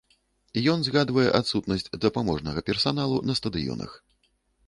[0.71, 3.91] Ён згадвае адсутнасць дапаможнага персаналу на стадыёнах.